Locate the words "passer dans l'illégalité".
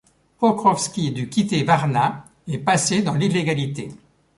2.57-3.91